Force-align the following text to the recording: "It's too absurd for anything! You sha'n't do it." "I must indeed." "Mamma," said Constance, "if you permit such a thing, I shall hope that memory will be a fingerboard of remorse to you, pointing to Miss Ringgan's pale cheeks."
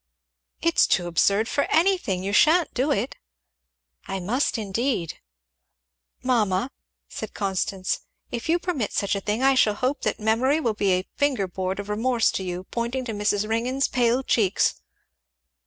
"It's 0.63 0.87
too 0.87 1.05
absurd 1.05 1.47
for 1.47 1.65
anything! 1.69 2.23
You 2.23 2.33
sha'n't 2.33 2.73
do 2.73 2.91
it." 2.91 3.17
"I 4.07 4.19
must 4.19 4.57
indeed." 4.57 5.19
"Mamma," 6.23 6.71
said 7.07 7.35
Constance, 7.35 7.99
"if 8.31 8.49
you 8.49 8.57
permit 8.57 8.93
such 8.93 9.13
a 9.13 9.21
thing, 9.21 9.43
I 9.43 9.53
shall 9.53 9.75
hope 9.75 10.01
that 10.01 10.19
memory 10.19 10.59
will 10.59 10.73
be 10.73 10.93
a 10.93 11.05
fingerboard 11.17 11.79
of 11.79 11.87
remorse 11.87 12.31
to 12.31 12.41
you, 12.43 12.63
pointing 12.71 13.05
to 13.05 13.13
Miss 13.13 13.45
Ringgan's 13.45 13.87
pale 13.87 14.23
cheeks." 14.23 14.81